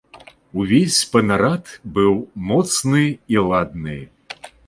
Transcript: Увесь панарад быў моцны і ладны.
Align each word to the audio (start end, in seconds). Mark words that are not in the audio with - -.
Увесь 0.61 0.95
панарад 1.15 1.65
быў 1.99 2.13
моцны 2.51 3.05
і 3.37 3.39
ладны. 3.51 3.99